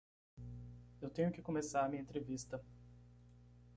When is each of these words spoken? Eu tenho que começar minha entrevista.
Eu 0.99 1.11
tenho 1.11 1.31
que 1.31 1.43
começar 1.43 1.87
minha 1.87 2.01
entrevista. 2.01 2.59